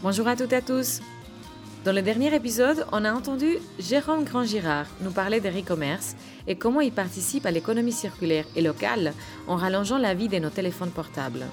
Bonjour 0.00 0.28
à 0.28 0.36
toutes 0.36 0.52
et 0.52 0.56
à 0.56 0.62
tous. 0.62 1.00
Dans 1.84 1.90
le 1.90 2.02
dernier 2.02 2.32
épisode, 2.32 2.86
on 2.92 3.04
a 3.04 3.12
entendu 3.12 3.56
Jérôme 3.80 4.22
Grand-Girard 4.22 4.86
nous 5.00 5.10
parler 5.10 5.40
de 5.40 5.48
e-commerce 5.48 6.14
et 6.46 6.54
comment 6.54 6.80
il 6.80 6.92
participe 6.92 7.46
à 7.46 7.50
l'économie 7.50 7.90
circulaire 7.90 8.44
et 8.54 8.62
locale 8.62 9.12
en 9.48 9.56
rallongeant 9.56 9.98
la 9.98 10.14
vie 10.14 10.28
de 10.28 10.38
nos 10.38 10.50
téléphones 10.50 10.92
portables. 10.92 11.44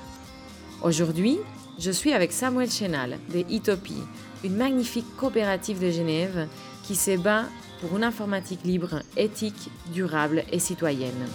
Aujourd'hui, 0.84 1.40
je 1.80 1.90
suis 1.90 2.14
avec 2.14 2.32
Samuel 2.32 2.70
Chenal 2.70 3.18
de 3.34 3.44
Itopie, 3.50 4.04
une 4.44 4.58
magnifique 4.58 5.18
coopérative 5.18 5.80
de 5.80 5.90
Genève 5.90 6.48
qui 6.84 6.96
se 6.96 7.18
bat 7.18 7.46
pour 7.82 7.98
une 7.98 8.04
informatique 8.04 8.64
libre, 8.64 9.02
éthique, 9.18 9.72
durable 9.92 10.44
et 10.52 10.60
citoyenne. 10.60 11.28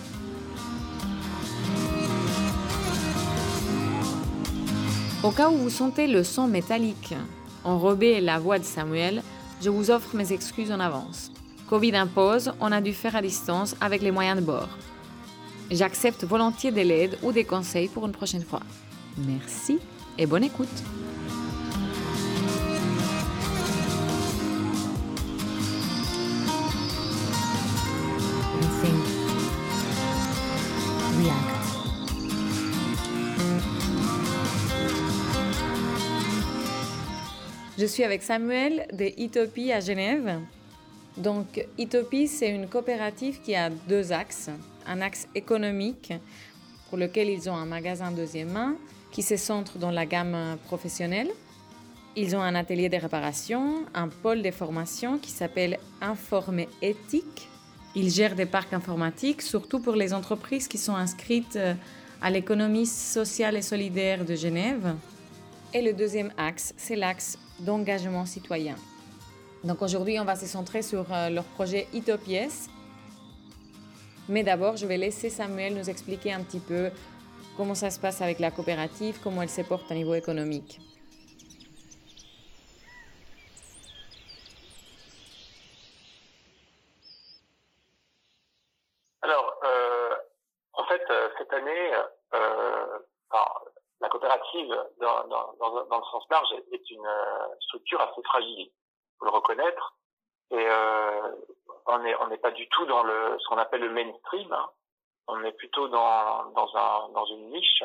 Au 5.23 5.33
cas 5.33 5.51
où 5.51 5.57
vous 5.57 5.69
sentez 5.69 6.07
le 6.07 6.25
son 6.25 6.49
métallique 6.49 7.15
enrobé 7.63 8.23
la 8.23 8.39
voix 8.39 8.59
de 8.59 8.65
Samuel, 8.65 9.23
je 9.61 9.69
vous 9.69 9.91
offre 9.91 10.17
mes 10.17 10.33
excuses 10.33 10.73
en 10.73 10.81
avance. 10.81 11.31
Covid 11.69 11.95
impose, 11.95 12.53
on 12.59 12.73
a 12.73 12.81
dû 12.81 12.95
faire 12.95 13.15
à 13.15 13.21
distance 13.21 13.77
avec 13.83 14.01
les 14.01 14.13
moyens 14.13 14.41
de 14.41 14.47
bord. 14.47 14.71
J'accepte 15.71 16.25
volontiers 16.25 16.73
de 16.73 16.81
l'aide 16.81 17.19
ou 17.23 17.33
des 17.33 17.45
conseils 17.45 17.89
pour 17.89 18.07
une 18.07 18.13
prochaine 18.13 18.45
fois. 18.45 18.63
Merci 19.19 19.79
et 20.17 20.25
bonne 20.25 20.45
écoute. 20.45 20.69
Je 37.81 37.87
suis 37.87 38.05
avec 38.05 38.23
Samuel 38.23 38.87
de 38.93 39.07
Itopie 39.17 39.73
à 39.73 39.81
Genève. 39.81 40.39
Donc, 41.17 41.67
Itopie, 41.79 42.29
c'est 42.29 42.51
une 42.51 42.69
coopérative 42.69 43.41
qui 43.41 43.55
a 43.55 43.71
deux 43.71 44.13
axes. 44.13 44.51
Un 44.87 45.01
axe 45.01 45.27
économique, 45.35 46.13
pour 46.91 46.99
lequel 46.99 47.31
ils 47.31 47.49
ont 47.49 47.55
un 47.55 47.65
magasin 47.65 48.11
deuxième 48.11 48.51
main, 48.51 48.77
qui 49.11 49.23
se 49.23 49.39
centre 49.39 49.79
dans 49.79 49.91
la 49.91 50.05
gamme 50.05 50.59
professionnelle. 50.67 51.31
Ils 52.17 52.37
ont 52.37 52.43
un 52.43 52.55
atelier 52.55 52.91
de 52.91 52.99
réparation, 52.99 53.87
un 53.95 54.09
pôle 54.09 54.43
de 54.43 54.51
formation 54.51 55.17
qui 55.17 55.31
s'appelle 55.31 55.79
Informé 56.03 56.69
Éthique. 56.83 57.49
Ils 57.95 58.11
gèrent 58.11 58.37
des 58.37 58.45
parcs 58.45 58.75
informatiques, 58.75 59.41
surtout 59.41 59.81
pour 59.81 59.95
les 59.95 60.13
entreprises 60.13 60.69
qui 60.69 60.77
sont 60.77 60.97
inscrites 60.97 61.59
à 62.21 62.29
l'économie 62.29 62.85
sociale 62.85 63.57
et 63.57 63.63
solidaire 63.63 64.27
de 64.27 64.35
Genève. 64.35 64.97
Et 65.73 65.83
le 65.83 65.93
deuxième 65.93 66.33
axe, 66.37 66.75
c'est 66.77 66.97
l'axe 66.97 67.39
d'engagement 67.61 68.27
citoyen. 68.27 68.75
Donc 69.63 69.83
aujourd'hui, 69.83 70.19
on 70.19 70.25
va 70.25 70.35
se 70.35 70.47
centrer 70.47 70.83
sur 70.83 71.13
euh, 71.13 71.29
leur 71.29 71.45
projet 71.45 71.87
Itopies. 71.93 72.69
Mais 74.29 74.43
d'abord, 74.43 74.77
je 74.77 74.87
vais 74.87 74.97
laisser 74.97 75.31
Samuel 75.31 75.75
nous 75.75 75.89
expliquer 75.89 76.33
un 76.33 76.43
petit 76.43 76.59
peu 76.59 76.91
comment 77.57 77.77
ça 77.77 77.91
se 77.91 78.01
passe 78.01 78.21
avec 78.21 78.41
la 78.41 78.51
coopérative, 78.51 79.21
comment 79.23 79.43
elle 79.43 79.49
se 79.49 79.63
porte 79.63 79.89
au 79.93 79.95
niveau 79.95 80.15
économique. 80.15 80.81
Alors, 89.23 89.55
euh, 89.63 90.15
en 90.73 90.85
fait, 90.87 91.03
euh, 91.11 91.29
cette 91.39 91.53
année, 91.53 91.93
la 94.01 94.09
coopérative, 94.09 94.75
dans, 95.89 95.99
le 95.99 96.05
sens 96.05 96.25
large, 96.31 96.49
est 96.73 96.91
une 96.91 97.07
euh, 97.07 97.55
structure 97.61 98.01
assez 98.01 98.23
fragile, 98.23 98.71
faut 99.19 99.27
le 99.27 99.31
reconnaître. 99.31 99.95
Et 100.51 100.67
euh, 100.67 101.33
on 101.87 101.99
n'est 102.29 102.39
pas 102.39 102.51
du 102.51 102.69
tout 102.69 102.85
dans 102.87 103.05
ce 103.05 103.49
qu'on 103.49 103.59
appelle 103.59 103.83
le 103.83 103.91
mainstream. 103.91 104.53
Hein. 104.53 104.71
On 105.29 105.45
est 105.45 105.53
plutôt 105.53 105.89
dans 105.89 106.47
dans 106.51 106.77
un 106.77 107.09
dans 107.11 107.25
une 107.27 107.51
niche 107.51 107.85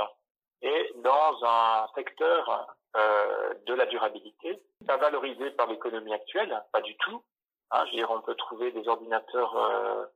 et 0.62 0.92
dans 0.96 1.44
un 1.44 1.88
secteur 1.94 2.68
euh, 2.96 3.54
de 3.68 3.74
la 3.74 3.86
durabilité, 3.86 4.64
pas 4.88 4.98
valorisé 4.98 5.52
par 5.52 5.68
l'économie 5.68 6.14
actuelle, 6.14 6.64
pas 6.72 6.82
du 6.82 6.96
tout. 6.98 7.24
Hein, 7.72 7.86
on 8.10 8.22
peut 8.22 8.36
trouver 8.36 8.72
des 8.72 8.88
ordinateurs 8.88 10.10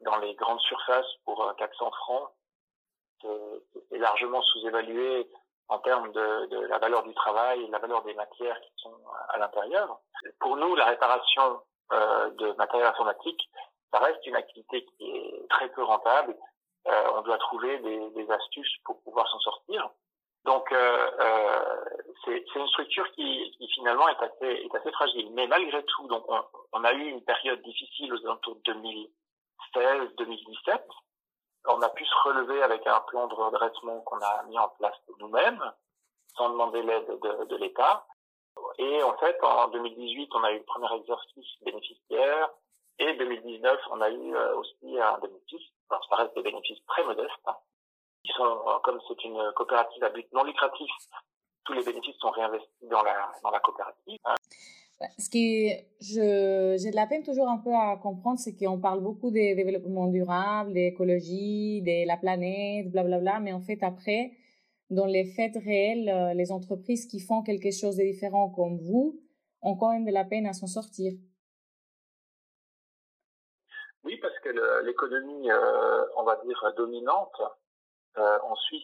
dans 0.00 0.16
les 0.18 0.34
grandes 0.34 0.60
surfaces 0.60 1.12
pour 1.24 1.54
400 1.56 1.90
francs 1.90 2.30
est 3.90 3.98
largement 3.98 4.42
sous-évalué 4.42 5.28
en 5.68 5.78
termes 5.78 6.10
de, 6.12 6.46
de, 6.46 6.60
la 6.66 6.78
valeur 6.78 7.02
du 7.02 7.14
travail 7.14 7.62
et 7.62 7.68
la 7.68 7.78
valeur 7.78 8.02
des 8.02 8.14
matières 8.14 8.60
qui 8.60 8.72
sont 8.76 8.94
à 9.28 9.38
l'intérieur. 9.38 9.98
Pour 10.40 10.56
nous, 10.56 10.74
la 10.74 10.86
réparation 10.86 11.60
euh, 11.92 12.30
de 12.30 12.52
matériel 12.52 12.88
informatique, 12.88 13.48
ça 13.92 13.98
reste 13.98 14.26
une 14.26 14.36
activité 14.36 14.84
qui 14.84 15.10
est 15.10 15.48
très 15.50 15.68
peu 15.70 15.82
rentable. 15.82 16.36
Euh, 16.86 17.10
on 17.16 17.22
doit 17.22 17.38
trouver 17.38 17.78
des, 17.78 18.10
des 18.10 18.30
astuces 18.30 18.76
pour 18.84 19.00
pouvoir 19.02 19.28
s'en 19.28 19.40
sortir. 19.40 19.90
Donc, 20.44 20.70
euh, 20.72 21.10
euh 21.20 21.84
c'est 22.24 22.44
une 22.56 22.66
structure 22.68 23.10
qui, 23.12 23.50
qui, 23.56 23.68
finalement 23.68 24.08
est 24.08 24.22
assez, 24.22 24.64
est 24.64 24.74
assez 24.74 24.90
fragile. 24.90 25.30
Mais 25.32 25.46
malgré 25.46 25.82
tout, 25.84 26.08
donc 26.08 26.24
on, 26.28 26.42
on 26.72 26.84
a 26.84 26.92
eu 26.92 27.08
une 27.08 27.22
période 27.22 27.62
difficile 27.62 28.12
aux 28.12 28.26
alentours 28.26 28.56
de 28.56 28.72
2016-2017 29.74 30.80
on 31.66 31.82
a 31.82 31.88
pu 31.90 32.04
se 32.04 32.14
relever 32.24 32.62
avec 32.62 32.86
un 32.86 33.00
plan 33.00 33.26
de 33.26 33.34
redressement 33.34 34.00
qu'on 34.00 34.20
a 34.20 34.42
mis 34.44 34.58
en 34.58 34.68
place 34.70 34.96
nous-mêmes, 35.18 35.62
sans 36.36 36.50
demander 36.50 36.82
l'aide 36.82 37.06
de, 37.20 37.56
l'État. 37.56 38.06
Et 38.78 39.02
en 39.02 39.16
fait, 39.18 39.36
en 39.42 39.68
2018, 39.68 40.30
on 40.34 40.44
a 40.44 40.52
eu 40.52 40.58
le 40.58 40.64
premier 40.64 40.94
exercice 40.96 41.46
bénéficiaire, 41.62 42.50
et 43.00 43.14
2019, 43.14 43.80
on 43.90 44.00
a 44.00 44.10
eu 44.10 44.34
euh, 44.34 44.56
aussi 44.56 45.00
un 45.00 45.18
bénéfice. 45.18 45.68
Alors, 45.90 46.04
ça 46.08 46.16
reste 46.16 46.34
des 46.34 46.42
bénéfices 46.42 46.84
très 46.86 47.04
modestes. 47.04 47.30
Hein. 47.46 47.56
Euh, 48.40 48.78
comme 48.82 49.00
c'est 49.06 49.24
une 49.24 49.52
coopérative 49.52 50.02
à 50.02 50.08
but 50.10 50.26
non 50.32 50.42
lucratif, 50.42 50.90
tous 51.64 51.72
les 51.72 51.84
bénéfices 51.84 52.18
sont 52.18 52.30
réinvestis 52.30 52.88
dans 52.88 53.02
la, 53.02 53.32
dans 53.42 53.50
la 53.50 53.60
coopérative. 53.60 54.18
Ce 55.18 55.30
qui, 55.30 55.70
je, 56.00 56.76
j'ai 56.76 56.90
de 56.90 56.96
la 56.96 57.06
peine 57.06 57.22
toujours 57.22 57.48
un 57.48 57.58
peu 57.58 57.72
à 57.72 57.96
comprendre, 58.02 58.38
c'est 58.40 58.56
qu'on 58.56 58.80
parle 58.80 59.00
beaucoup 59.00 59.30
des 59.30 59.54
développement 59.54 60.08
durable, 60.08 60.72
d'écologie, 60.72 61.82
de 61.82 62.06
la 62.06 62.16
planète, 62.16 62.90
blablabla, 62.90 63.38
mais 63.38 63.52
en 63.52 63.60
fait, 63.60 63.78
après, 63.82 64.32
dans 64.90 65.06
les 65.06 65.24
faits 65.24 65.54
réels, 65.54 66.08
euh, 66.08 66.34
les 66.34 66.50
entreprises 66.50 67.06
qui 67.06 67.20
font 67.20 67.42
quelque 67.42 67.70
chose 67.70 67.96
de 67.96 68.02
différent 68.02 68.50
comme 68.50 68.78
vous 68.78 69.22
ont 69.62 69.76
quand 69.76 69.92
même 69.92 70.04
de 70.04 70.12
la 70.12 70.24
peine 70.24 70.46
à 70.46 70.52
s'en 70.52 70.66
sortir. 70.66 71.12
Oui, 74.02 74.18
parce 74.20 74.38
que 74.40 74.48
l'économie, 74.84 75.50
euh, 75.50 76.04
on 76.16 76.24
va 76.24 76.40
dire, 76.44 76.74
dominante 76.76 77.40
euh, 78.16 78.38
en 78.42 78.54
Suisse 78.56 78.82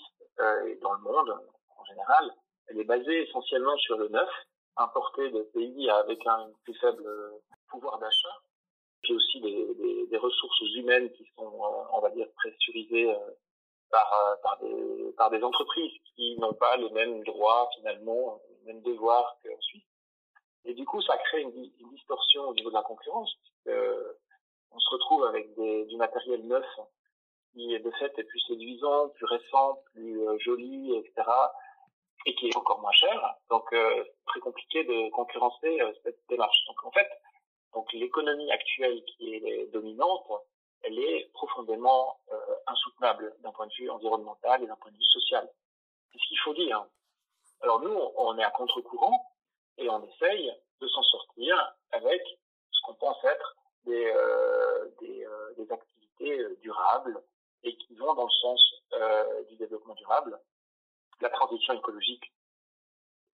et 0.67 0.77
dans 0.83 0.93
le 0.93 1.01
monde 1.01 1.41
en 1.77 1.85
général, 1.85 2.31
elle 2.67 2.79
est 2.79 2.85
basée 2.85 3.23
essentiellement 3.23 3.77
sur 3.79 3.97
le 3.97 4.09
neuf 4.09 4.29
importer 4.77 5.31
des 5.31 5.45
pays 5.45 5.89
avec 5.91 6.27
un 6.27 6.51
plus 6.65 6.75
faible 6.75 7.05
pouvoir 7.69 7.99
d'achat. 7.99 8.41
Puis 9.03 9.15
aussi 9.15 9.41
des, 9.41 10.17
ressources 10.17 10.61
humaines 10.77 11.11
qui 11.12 11.27
sont, 11.37 11.53
euh, 11.53 11.85
on 11.93 12.01
va 12.01 12.09
dire, 12.11 12.27
pressurisées 12.37 13.11
euh, 13.11 13.31
par, 13.91 14.41
euh, 14.63 15.13
par, 15.17 15.31
des, 15.31 15.43
entreprises 15.43 15.93
qui 16.15 16.39
n'ont 16.39 16.55
pas 16.55 16.77
les 16.77 16.89
mêmes 16.91 17.23
droits 17.25 17.69
finalement, 17.77 18.41
les 18.49 18.73
mêmes 18.73 18.83
devoirs 18.83 19.37
qu'en 19.45 19.61
Suisse. 19.61 19.83
Et 20.65 20.73
du 20.73 20.87
coup, 20.87 21.03
ça 21.03 21.19
crée 21.19 21.43
une, 21.43 21.51
distorsion 21.91 22.49
au 22.49 22.55
niveau 22.55 22.71
de 22.71 22.75
la 22.75 22.83
concurrence, 22.83 23.34
puisque 23.43 23.77
on 24.71 24.79
se 24.79 24.91
retrouve 24.91 25.25
avec 25.25 25.53
du 25.59 25.97
matériel 25.97 26.47
neuf 26.47 26.67
qui, 27.53 27.78
de 27.78 27.91
fait, 27.98 28.19
est 28.19 28.25
plus 28.25 28.41
séduisant, 28.41 29.10
plus 29.10 29.27
récent, 29.27 29.83
plus 29.93 30.21
joli, 30.41 30.97
etc 30.97 31.25
et 32.26 32.34
qui 32.34 32.48
est 32.48 32.56
encore 32.56 32.80
moins 32.80 32.92
cher. 32.92 33.34
Donc, 33.50 33.72
euh, 33.72 34.04
très 34.26 34.41
compliqué 34.41 34.84
de 34.84 35.10
concurrencer 35.10 35.80
euh, 35.80 35.92
cette 36.03 36.18
démarche. 36.28 36.65
Donc, 36.66 36.84
en 36.84 36.91
fait, 36.91 37.09
donc 37.74 37.92
l'économie 37.92 38.50
actuelle 38.53 39.03
qui 39.04 39.34
est 39.34 39.66
dominante, 39.72 40.30
elle 40.82 40.98
est 40.98 41.30
profondément 41.32 42.18
euh, 42.32 42.36
insoutenable 42.66 43.34
d'un 43.41 43.50
point 43.53 43.66
de 43.66 43.72
vue 43.74 43.91
environnemental 43.91 44.62
et 44.62 44.66
d'un 44.66 44.76
point 44.76 44.92
de 44.92 44.97
vue 44.97 45.04
social. 45.04 45.50
C'est 46.12 46.18
ce 46.18 46.28
qu'il 46.28 46.38
faut 46.41 46.54
dire. 46.54 46.86
Alors 47.62 47.80
nous, 47.80 47.98
on 48.16 48.38
est 48.38 48.44
à 48.44 48.50
contre-courant 48.50 49.26
et 49.78 49.88
on 49.88 50.04
essaye 50.04 50.53
de 50.80 50.88
s'en 50.88 51.03
sortir 51.03 51.74
avec 51.92 52.22
ce 52.71 52.80
qu'on 52.82 52.94
pense 52.94 53.22
être 53.24 53.56
des, 53.84 54.06
euh, 54.06 54.91
des, 55.00 55.24
euh, 55.24 55.54
des, 55.56 55.72
activités 55.72 56.47
durables 56.60 57.22
et 57.62 57.76
qui 57.76 57.94
vont 57.97 58.15
dans 58.15 58.24
le 58.24 58.30
sens 58.30 58.74
du 59.48 59.56
développement 59.56 59.94
durable 59.94 60.38
la 61.24 61.30
transition 61.30 61.72
écologique. 61.74 62.32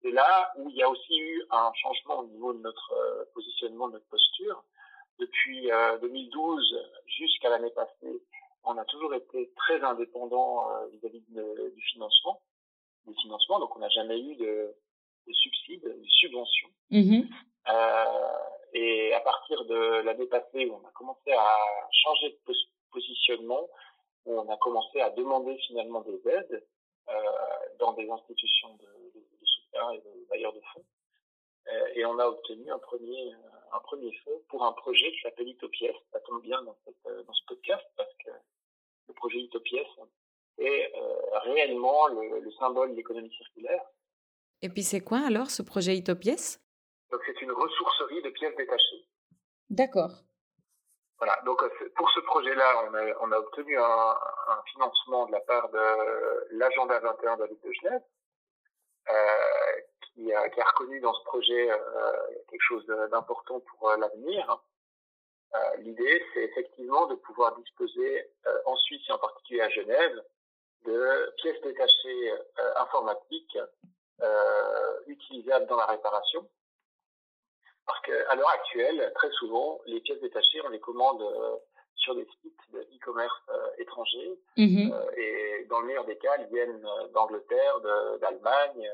C'est 0.02 0.12
là 0.12 0.54
où 0.58 0.70
il 0.70 0.76
y 0.78 0.84
a 0.84 0.90
aussi 0.90 1.18
eu 1.18 1.44
un 1.50 1.72
changement 1.74 2.20
au 2.20 2.28
niveau 2.28 2.54
de 2.54 2.60
notre 2.60 2.94
euh, 2.94 3.26
positionnement, 3.34 3.88
de 3.88 3.94
notre 3.94 4.08
posture. 4.08 4.64
Depuis 5.18 5.70
2012 6.02 6.74
euh, 6.74 6.84
jusqu'à 7.08 7.50
l'année 7.50 7.72
passée, 7.72 8.24
on 8.64 8.78
a 8.78 8.86
toujours 8.86 9.14
été 9.14 9.52
très 9.58 9.82
indépendant 9.84 10.72
euh, 10.72 10.88
vis-à-vis 10.94 11.22
du 11.22 11.82
financement, 11.92 12.42
du 13.08 13.16
financement. 13.16 13.60
Donc 13.60 13.76
on 13.76 13.80
n'a 13.80 13.90
jamais 13.90 14.22
eu 14.22 14.36
de, 14.36 14.74
de 15.28 15.34
subsides, 15.34 15.84
de 15.84 16.08
subventions. 16.08 16.70
Mmh 16.92 17.24
et 18.74 19.14
à 19.14 19.20
partir 19.22 19.66
de 19.66 20.02
l'année 20.04 20.28
passée, 20.28 20.68
où 20.68 20.76
on 20.76 20.88
a 20.88 20.92
commencé 20.92 21.32
à 21.32 21.58
changer 21.92 22.30
de 22.30 22.54
positionnement, 22.92 23.68
où 24.26 24.40
on 24.40 24.48
a 24.48 24.58
commencé 24.58 25.02
à 25.02 25.10
demander 25.10 25.58
finalement 25.68 26.02
des 26.02 26.22
aides 26.30 26.64
dans 27.80 27.94
des 27.94 28.10
institutions 28.10 28.76
de, 28.76 29.20
de, 29.20 29.46
soutien 29.46 29.92
et 29.92 29.98
de 29.98 30.28
bailleurs 30.30 30.54
de 30.54 30.62
fonds. 30.74 30.86
et 31.96 32.06
on 32.06 32.20
a 32.20 32.26
obtenu 32.26 32.70
un 32.72 32.80
premier, 32.80 33.34
un 33.72 33.80
premier 33.80 34.12
fonds 34.24 34.42
pour 34.50 34.64
un 34.66 34.74
projet 34.74 35.12
qui 35.12 35.22
s'appelle 35.22 35.48
Utopies. 35.48 35.88
Ça 36.12 36.20
tombe 36.22 36.42
bien 36.42 36.62
dans, 36.64 36.76
cette, 36.86 37.26
dans 37.26 37.34
ce 37.34 37.46
podcast 37.48 37.86
parce 37.98 38.14
que 38.26 38.32
le 39.08 39.14
projet 39.14 39.40
Utopies 39.40 39.80
est 40.58 40.92
euh, 40.96 41.40
réellement 41.40 42.08
le, 42.08 42.40
le, 42.40 42.52
symbole 42.54 42.92
de 42.92 42.96
l'économie 42.96 43.34
circulaire. 43.34 43.82
Et 44.62 44.70
puis 44.70 44.84
c'est 44.84 45.02
quoi 45.02 45.20
alors 45.26 45.50
ce 45.50 45.62
projet 45.62 45.98
Utopies 45.98 46.58
Donc 47.12 47.22
c'est 47.26 47.42
une 47.42 47.52
ressourcerie 47.52 48.22
de 48.22 48.30
pièces 48.30 48.56
détachées. 48.56 49.06
D'accord. 49.70 50.12
Voilà, 51.20 51.38
donc 51.44 51.62
euh, 51.64 51.92
pour 51.96 52.10
ce 52.12 52.22
projet-là, 52.22 52.86
on 52.86 52.94
a, 52.94 53.14
on 53.20 53.32
a 53.34 53.38
obtenu 53.38 53.78
un, 53.78 53.84
un, 53.84 54.62
financement 54.72 55.26
de 55.26 55.34
la 55.34 55.42
part 55.42 55.70
de 55.70 56.48
l'agenda 56.52 56.98
21 57.00 57.36
de 57.36 57.42
la 57.42 57.48
ville 57.48 57.60
de 57.62 57.72
Genève, 57.74 58.02
euh, 59.10 59.82
qui, 60.02 60.34
a, 60.34 60.50
qui, 60.50 60.62
a, 60.62 60.66
reconnu 60.66 61.02
dans 61.02 61.14
ce 61.14 61.24
projet 61.26 61.72
euh, 61.72 61.78
quelque 62.48 62.62
chose 62.62 62.86
d'important 63.12 63.60
pour 63.60 63.90
euh, 63.90 63.98
l'avenir. 63.98 64.62
Euh, 65.56 65.76
l'idée, 65.80 66.24
c'est 66.34 66.44
effectivement 66.44 67.08
de 67.08 67.16
pouvoir 67.16 67.54
disposer 67.58 68.32
en 68.66 68.76
Suisse 68.78 69.02
et 69.10 69.12
en 69.12 69.18
particulier 69.18 69.62
à 69.62 69.70
Genève 69.70 70.24
de 70.86 71.34
pièces 71.38 71.60
détachées 71.62 72.34
informatiques 72.78 73.58
utilisables 75.08 75.66
dans 75.66 75.78
la 75.78 75.88
réparation. 75.88 76.48
Parce 77.90 78.02
qu'à 78.02 78.36
l'heure 78.36 78.50
actuelle, 78.50 79.12
très 79.16 79.32
souvent, 79.32 79.82
les 79.88 80.00
pièces 80.02 80.22
détachées, 80.22 80.62
on 80.64 80.70
les 80.70 80.80
commande 80.80 81.24
sur 81.96 82.14
des 82.14 82.28
sites 82.42 82.72
de 82.72 82.80
e-commerce 82.80 83.42
étrangers. 83.80 84.38
Mmh. 84.58 84.92
et 85.18 85.66
dans 85.70 85.80
le 85.82 85.88
meilleur 85.88 86.06
des 86.06 86.18
cas, 86.18 86.36
elles 86.38 86.50
viennent 86.52 86.88
d'Angleterre, 87.14 87.80
d'Allemagne 88.22 88.90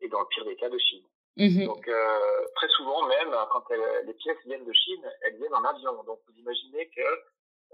et 0.00 0.08
dans 0.08 0.20
le 0.20 0.26
pire 0.26 0.44
des 0.44 0.54
cas 0.54 0.68
de 0.68 0.78
Chine. 0.78 1.04
Mmh 1.36 1.66
Donc 1.66 1.88
euh, 1.88 2.46
très 2.54 2.68
souvent 2.68 3.06
même, 3.08 3.34
quand 3.50 3.64
les 4.04 4.14
pièces 4.14 4.38
viennent 4.46 4.64
de 4.64 4.72
Chine, 4.72 5.12
elles 5.22 5.36
viennent 5.36 5.54
en 5.54 5.64
avion. 5.64 6.02
Donc 6.04 6.20
vous 6.28 6.38
imaginez 6.38 6.88
que 6.88 7.02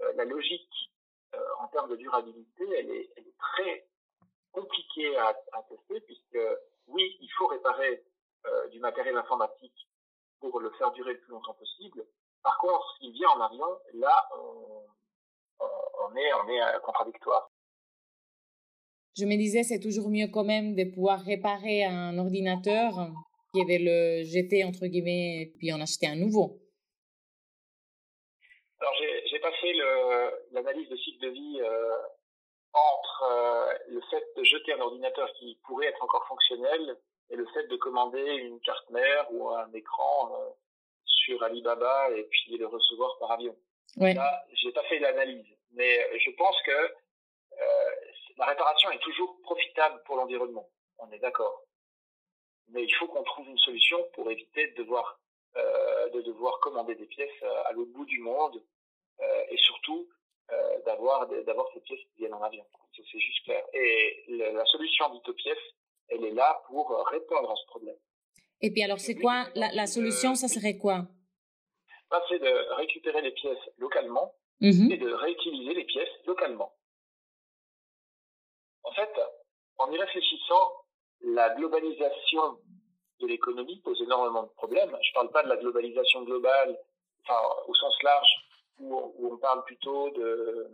euh, 0.01 0.13
la 0.15 0.25
logique 0.25 0.91
euh, 1.35 1.39
en 1.59 1.67
termes 1.67 1.89
de 1.89 1.95
durabilité, 1.95 2.65
elle 2.77 2.89
est, 2.89 3.09
elle 3.15 3.27
est 3.27 3.37
très 3.37 3.87
compliquée 4.51 5.15
à, 5.17 5.29
à, 5.53 5.63
tester 5.63 6.01
puisque 6.01 6.39
oui, 6.87 7.17
il 7.21 7.29
faut 7.37 7.47
réparer 7.47 8.03
euh, 8.45 8.67
du 8.67 8.79
matériel 8.79 9.17
informatique 9.17 9.87
pour 10.49 10.59
le 10.59 10.71
faire 10.71 10.91
durer 10.91 11.13
le 11.13 11.19
plus 11.19 11.31
longtemps 11.31 11.53
possible. 11.53 12.05
Par 12.43 12.57
contre, 12.57 12.97
s'il 12.97 13.11
vient 13.13 13.29
en 13.29 13.41
avion, 13.41 13.79
là, 13.93 14.29
on, 15.59 16.15
est, 16.15 16.33
on 16.33 16.49
est 16.49 16.81
contradictoire. 16.81 17.49
Je 19.15 19.25
me 19.25 19.37
disais, 19.37 19.63
c'est 19.63 19.79
toujours 19.79 20.09
mieux 20.09 20.27
quand 20.27 20.43
même 20.43 20.75
de 20.75 20.83
pouvoir 20.93 21.21
réparer 21.21 21.85
un 21.85 22.17
ordinateur 22.17 23.11
qui 23.53 23.61
avait 23.61 23.79
le 23.79 24.23
jeter 24.23 24.63
entre 24.63 24.87
guillemets 24.87 25.43
et 25.43 25.53
puis 25.57 25.71
en 25.71 25.79
acheter 25.79 26.07
un 26.07 26.15
nouveau. 26.15 26.59
Alors 28.79 28.93
j'ai 28.97 29.39
pas 29.39 29.51
fait 29.61 29.73
l'analyse 30.51 30.89
de 30.89 30.97
cycle 30.97 31.25
de 31.25 31.29
vie 31.29 31.61
euh, 31.61 31.97
entre 32.73 33.23
euh, 33.31 33.73
le 33.87 34.01
fait 34.09 34.23
de 34.35 34.43
jeter 34.43 34.73
un 34.73 34.81
ordinateur 34.81 35.31
qui 35.39 35.59
pourrait 35.63 35.87
être 35.87 36.03
encore 36.03 36.25
fonctionnel 36.27 36.97
et 37.29 37.35
le 37.35 37.45
fait 37.53 37.67
de 37.67 37.75
commander 37.77 38.35
une 38.35 38.59
carte 38.61 38.89
mère 38.89 39.27
ou 39.31 39.49
un 39.49 39.71
écran 39.73 40.35
euh, 40.35 40.49
sur 41.05 41.41
Alibaba 41.43 42.11
et 42.11 42.23
puis 42.23 42.57
le 42.57 42.67
recevoir 42.67 43.17
par 43.19 43.31
avion. 43.31 43.55
Ouais. 43.97 44.13
Là, 44.13 44.43
j'ai 44.53 44.71
pas 44.71 44.83
fait 44.83 44.99
l'analyse, 44.99 45.45
mais 45.71 46.19
je 46.19 46.31
pense 46.31 46.59
que 46.63 46.71
euh, 46.71 47.91
la 48.37 48.45
réparation 48.45 48.91
est 48.91 48.99
toujours 48.99 49.39
profitable 49.41 50.01
pour 50.05 50.15
l'environnement. 50.15 50.67
On 50.97 51.11
est 51.11 51.19
d'accord. 51.19 51.63
Mais 52.69 52.83
il 52.83 52.93
faut 52.95 53.07
qu'on 53.07 53.23
trouve 53.23 53.47
une 53.47 53.59
solution 53.59 54.03
pour 54.13 54.31
éviter 54.31 54.67
de 54.71 54.75
devoir, 54.77 55.19
euh, 55.57 56.09
de 56.09 56.21
devoir 56.21 56.59
commander 56.59 56.95
des 56.95 57.05
pièces 57.05 57.43
à 57.65 57.71
l'autre 57.73 57.91
bout 57.91 58.05
du 58.05 58.19
monde 58.19 58.63
euh, 59.21 59.43
et 59.49 59.57
surtout 59.57 60.07
d'avoir 60.85 61.25
d'avoir 61.27 61.67
ces 61.73 61.79
pièces 61.79 62.01
qui 62.01 62.17
viennent 62.17 62.33
en 62.33 62.43
avion. 62.43 62.63
C'est 62.95 63.19
juste 63.19 63.43
clair. 63.45 63.63
Et 63.73 64.23
la, 64.27 64.51
la 64.51 64.65
solution 64.65 65.09
d'Utopies, 65.09 65.49
elle 66.09 66.25
est 66.25 66.33
là 66.33 66.61
pour 66.67 66.89
répondre 67.11 67.51
à 67.51 67.55
ce 67.55 67.65
problème. 67.67 67.97
Et 68.61 68.71
puis 68.71 68.83
alors, 68.83 68.99
c'est 68.99 69.15
quoi 69.15 69.45
la, 69.55 69.71
la 69.73 69.87
solution 69.87 70.35
Ça 70.35 70.47
serait 70.47 70.77
quoi? 70.77 71.07
C'est 72.29 72.39
de 72.39 72.75
récupérer 72.75 73.21
les 73.21 73.31
pièces 73.31 73.69
localement 73.79 74.35
mmh 74.61 74.91
et 74.91 74.97
de 74.97 75.11
réutiliser 75.11 75.73
les 75.73 75.83
pièces 75.83 76.15
localement. 76.25 76.71
En 78.83 78.91
fait, 78.91 79.11
en 79.77 79.91
y 79.91 79.97
réfléchissant, 79.97 80.73
la 81.21 81.49
globalisation 81.55 82.59
de 83.19 83.27
l'économie 83.27 83.81
pose 83.81 83.99
énormément 84.01 84.43
de 84.43 84.49
problèmes. 84.49 84.95
Je 85.01 85.09
ne 85.09 85.13
parle 85.15 85.31
pas 85.31 85.43
de 85.43 85.49
la 85.49 85.57
globalisation 85.57 86.21
globale, 86.23 86.77
enfin, 87.23 87.41
au 87.67 87.73
sens 87.73 87.95
large, 88.03 88.31
où, 88.79 88.95
où 89.17 89.33
on 89.33 89.37
parle 89.37 89.63
plutôt 89.63 90.09
de, 90.11 90.69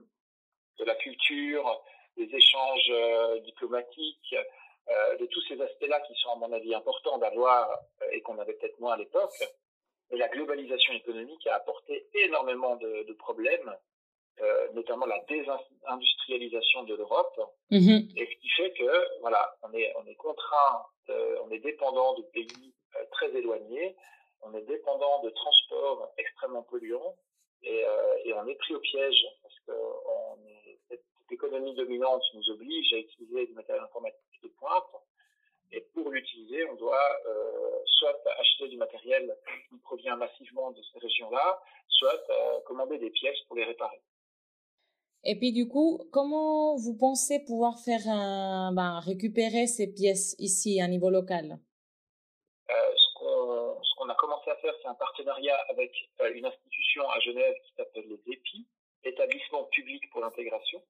de 0.80 0.84
la 0.86 0.96
culture, 0.96 1.82
des 2.18 2.30
échanges 2.36 2.90
euh, 2.92 3.40
diplomatiques, 3.42 4.36
euh, 4.92 5.18
de 5.18 5.26
tous 5.28 5.42
ces 5.48 5.62
aspects-là 5.62 6.00
qui 6.02 6.16
sont 6.16 6.32
à 6.32 6.36
mon 6.36 6.52
avis 6.52 6.74
importants 6.74 7.20
d'avoir 7.20 7.70
euh, 8.02 8.06
et 8.12 8.22
qu'on 8.22 8.40
avait 8.40 8.54
peut-être 8.54 8.80
moins 8.80 8.94
à 8.94 8.98
l'époque. 8.98 9.44
Mais 10.10 10.18
la 10.18 10.28
globalisation 10.30 10.94
économique 10.94 11.46
a 11.46 11.56
apporté 11.56 12.08
énormément 12.16 12.76
de, 12.78 13.06
de 13.08 13.14
problèmes 13.14 13.76
euh, 14.42 14.68
notamment 14.74 15.06
la 15.06 15.20
désindustrialisation 15.28 16.84
de 16.84 16.96
l'Europe, 16.96 17.40
mmh. 17.72 17.90
et 18.16 18.26
ce 18.26 18.40
qui 18.40 18.50
fait 18.56 18.72
que 18.72 19.20
voilà, 19.20 19.54
on 19.64 19.74
est 19.74 19.94
on 19.98 20.08
est 20.08 20.16
contraint, 20.16 20.86
on 21.44 21.52
est 21.52 21.60
dépendant 21.60 22.14
de 22.14 22.22
pays 22.22 22.74
très 23.12 23.36
éloignés, 23.36 23.98
on 24.42 24.56
est 24.56 24.62
dépendant 24.62 25.22
de 25.24 25.30
transports 25.32 26.14
extrêmement 26.18 26.64
polluants, 26.64 27.18
et, 27.64 27.84
et 28.24 28.34
on 28.34 28.48
est 28.48 28.56
pris 28.56 28.76
au 28.76 28.80
piège 28.80 29.26
parce 29.42 29.60
que 29.68 29.74
on 29.74 30.38
est, 30.48 30.80
cette, 30.88 31.04
économie 31.32 31.76
dominante 31.76 32.24
nous 32.34 32.50
oblige 32.52 32.94
à 32.94 32.98
utiliser 32.98 33.48
du 33.48 33.54
matériel 33.54 33.84
informatique 33.84 34.29
pointe. 34.60 35.04
Et 35.72 35.82
pour 35.94 36.10
l'utiliser, 36.10 36.68
on 36.70 36.76
doit 36.76 37.10
euh, 37.28 37.80
soit 37.86 38.20
acheter 38.40 38.68
du 38.70 38.78
matériel 38.78 39.36
qui 39.70 39.78
provient 39.80 40.16
massivement 40.16 40.72
de 40.72 40.82
ces 40.82 41.00
régions-là, 41.00 41.62
soit 41.88 42.22
euh, 42.30 42.60
commander 42.66 42.98
des 42.98 43.12
pièces 43.12 43.40
pour 43.48 43.56
les 43.56 43.66
réparer. 43.66 44.02
Et 45.26 45.38
puis 45.38 45.52
du 45.52 45.68
coup, 45.68 46.02
comment 46.12 46.76
vous 46.78 46.98
pensez 46.98 47.44
pouvoir 47.46 47.78
faire 47.84 48.02
un, 48.08 48.72
ben, 48.74 49.00
récupérer 49.00 49.68
ces 49.68 49.94
pièces 49.94 50.36
ici 50.40 50.82
à 50.82 50.88
niveau 50.88 51.10
local? 51.10 51.60
Euh, 52.70 52.74
Ce 52.96 53.96
qu'on 53.96 54.10
a 54.10 54.16
commencé 54.16 54.50
à 54.50 54.56
faire, 54.56 54.74
c'est 54.82 54.88
un 54.88 54.96
partenariat 54.96 55.58
avec 55.70 55.92
une 56.34 56.46
institution 56.46 57.08
à 57.10 57.20
Genève 57.20 57.56
qui 57.66 57.74
s'appelle 57.76 58.08
les 58.08 58.34
EPI, 58.34 58.66
Établissement 59.04 59.64
public 59.66 60.10
pour 60.12 60.22
l'intégration. 60.22 60.82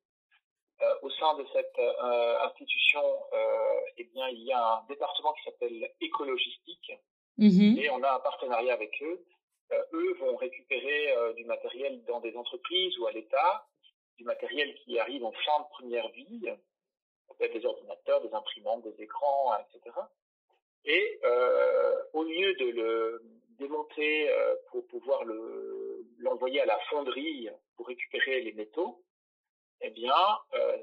Euh, 0.81 0.95
au 1.01 1.09
sein 1.09 1.37
de 1.37 1.45
cette 1.51 1.77
euh, 1.77 2.39
institution, 2.39 3.01
euh, 3.33 3.79
eh 3.97 4.05
bien, 4.05 4.29
il 4.29 4.43
y 4.43 4.53
a 4.53 4.75
un 4.75 4.85
département 4.87 5.33
qui 5.33 5.43
s'appelle 5.43 5.91
écologistique 5.99 6.93
mmh 7.37 7.77
et 7.77 7.89
on 7.89 8.01
a 8.03 8.15
un 8.15 8.19
partenariat 8.19 8.73
avec 8.73 8.91
eux. 9.01 9.25
Euh, 9.73 9.83
eux 9.93 10.13
vont 10.19 10.35
récupérer 10.37 11.13
du 11.35 11.45
matériel 11.45 12.03
dans 12.05 12.19
des 12.21 12.35
entreprises 12.35 12.97
ou 12.97 13.07
à 13.07 13.11
l'État 13.11 13.67
du 14.17 14.23
matériel 14.23 14.73
qui 14.75 14.99
arrive 14.99 15.23
en 15.23 15.31
fin 15.31 15.59
de 15.59 15.67
première 15.69 16.09
vie, 16.09 16.49
des 17.39 17.65
ordinateurs, 17.65 18.21
des 18.21 18.33
imprimantes, 18.33 18.83
des 18.83 19.01
écrans, 19.01 19.53
etc. 19.59 19.95
Et 20.85 21.21
au 22.13 22.23
lieu 22.23 22.53
de 22.55 22.65
le 22.65 23.23
démonter 23.57 24.29
pour 24.71 24.85
pouvoir 24.87 25.23
le 25.23 26.05
l'envoyer 26.19 26.59
à 26.61 26.65
la 26.65 26.79
fonderie 26.89 27.49
pour 27.77 27.87
récupérer 27.87 28.41
les 28.41 28.51
métaux, 28.53 29.01
eh 29.81 29.89
bien, 29.91 30.13
euh, 30.53 30.77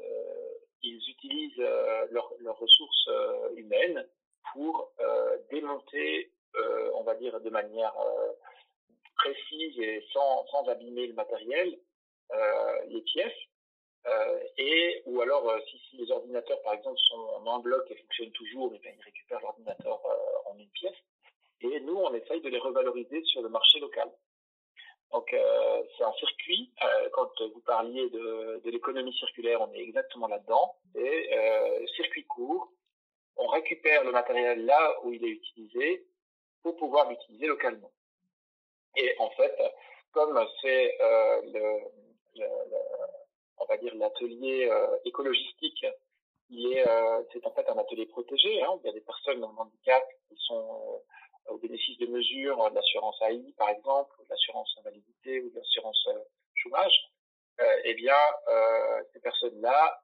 ils 0.82 1.02
utilisent 1.10 1.58
euh, 1.58 2.06
leurs 2.10 2.32
leur 2.40 2.58
ressources 2.58 3.08
euh, 3.08 3.54
humaines 3.56 4.06
pour 4.52 4.92
démonter, 5.50 6.30
on 6.94 7.02
va 7.02 7.14
dire 7.16 7.40
de 7.40 7.50
manière 7.50 7.92
précise 9.16 9.78
et 9.80 10.02
sans, 10.12 10.68
abîmer 10.68 11.08
le 11.08 11.14
matériel, 11.14 11.76
les 12.86 13.02
pièces. 13.02 13.36
Et 14.56 15.02
ou 15.04 15.20
alors 15.20 15.52
si, 15.68 15.96
les 15.96 16.10
ordinateurs 16.10 16.62
par 16.62 16.74
exemple 16.74 16.98
sont 17.08 17.18
en 17.18 17.56
un 17.56 17.58
bloc 17.58 17.90
et 17.90 17.96
fonctionnent 17.96 18.30
toujours, 18.30 18.72
eh 18.76 18.78
bien, 18.78 18.92
ils 18.96 19.04
récupèrent 19.04 19.40
l'ordinateur 19.42 20.00
en 20.46 20.56
une 20.56 20.70
pièce. 20.70 20.96
Et 21.62 21.80
nous, 21.80 21.96
on 21.96 22.14
essaye 22.14 22.40
de 22.40 22.48
les 22.48 22.58
revaloriser 22.58 23.22
sur 23.24 23.42
le 23.42 23.48
marché 23.48 23.80
local. 23.80 24.08
Donc 25.12 25.32
euh, 25.32 25.82
c'est 25.96 26.04
un 26.04 26.12
circuit. 26.14 26.72
Euh, 26.84 27.08
quand 27.12 27.30
vous 27.40 27.60
parliez 27.60 28.08
de, 28.10 28.60
de 28.64 28.70
l'économie 28.70 29.14
circulaire, 29.14 29.60
on 29.60 29.72
est 29.72 29.80
exactement 29.80 30.26
là-dedans. 30.26 30.76
Et 30.94 31.30
euh, 31.32 31.86
circuit 31.96 32.24
court, 32.24 32.70
on 33.36 33.46
récupère 33.46 34.04
le 34.04 34.12
matériel 34.12 34.64
là 34.64 34.96
où 35.04 35.12
il 35.12 35.24
est 35.24 35.28
utilisé 35.28 36.06
pour 36.62 36.76
pouvoir 36.76 37.08
l'utiliser 37.08 37.46
localement. 37.46 37.92
Et 38.96 39.14
en 39.18 39.30
fait, 39.30 39.54
comme 40.12 40.38
c'est 40.60 41.00
euh, 41.00 41.42
le, 41.44 41.80
le, 42.40 42.46
on 43.58 43.64
va 43.66 43.76
dire 43.76 43.94
l'atelier 43.94 44.68
euh, 44.70 44.96
écologistique, 45.04 45.84
euh, 45.84 47.22
c'est 47.32 47.46
en 47.46 47.50
fait 47.52 47.68
un 47.68 47.78
atelier 47.78 48.06
protégé. 48.06 48.62
Hein, 48.62 48.78
il 48.82 48.86
y 48.86 48.90
a 48.90 48.92
des 48.92 49.00
personnes 49.00 49.44
en 49.44 49.54
handicap 49.56 50.02
qui 50.28 50.36
sont 50.46 51.02
au 51.48 51.58
bénéfice 51.58 51.98
de 51.98 52.06
mesures 52.06 52.70
de 52.70 52.74
l'assurance 52.74 53.20
AI, 53.22 53.54
par 53.56 53.70
exemple, 53.70 54.14
ou 54.20 54.24
de 54.24 54.28
l'assurance 54.30 54.74
invalidité 54.78 55.40
ou 55.40 55.50
de 55.50 55.56
l'assurance 55.56 56.08
chômage. 56.54 57.10
eh 57.84 57.94
bien, 57.94 58.16
ces 59.12 59.20
personnes-là 59.20 60.02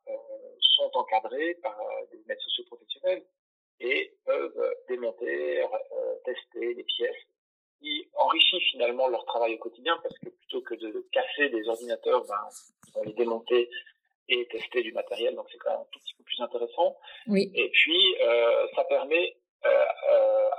sont 0.77 0.91
encadrées 0.95 1.55
par 1.63 1.77
des 2.11 2.23
maîtres 2.27 2.43
sociaux 2.43 2.65
professionnels 2.65 3.23
et 3.81 4.15
peuvent 4.25 4.75
démonter, 4.89 5.65
tester 6.25 6.75
les 6.75 6.85
pièces 6.85 7.27
qui 7.83 8.09
enrichit 8.15 8.61
finalement 8.71 9.09
leur 9.09 9.25
travail 9.25 9.55
au 9.55 9.59
quotidien 9.59 9.99
parce 10.03 10.17
que 10.19 10.29
plutôt 10.29 10.63
que 10.63 10.75
de 10.75 11.07
casser 11.11 11.49
des 11.51 11.69
ordinateurs, 11.69 12.25
ben, 12.27 12.49
vont 12.95 13.03
les 13.03 13.13
démonter 13.15 13.69
et 14.29 14.47
tester 14.47 14.83
du 14.83 14.93
matériel, 14.93 15.35
donc 15.35 15.47
c'est 15.51 15.59
quand 15.59 15.71
même 15.71 15.81
un 15.81 15.87
tout 15.91 15.99
petit 15.99 16.15
peu 16.15 16.25
plus 16.25 16.41
intéressant. 16.41 16.97
Oui. 17.27 17.51
Et 17.55 17.69
puis, 17.71 18.17
euh, 18.23 18.67
ça 18.75 18.85
permet 18.85 19.37
euh, 19.64 19.87
euh, 20.11 20.50